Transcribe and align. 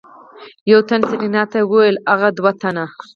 يو 0.71 0.79
تن 0.89 1.01
سېرېنا 1.09 1.43
ته 1.51 1.59
وويل 1.63 1.95
ولې 1.97 2.03
اغه 2.13 2.29
دوه 2.37 2.51
تنه. 2.61 2.85